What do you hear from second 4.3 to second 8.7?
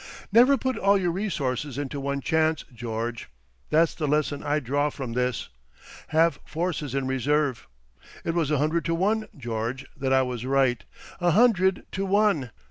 I draw from this. Have forces in reserve. It was a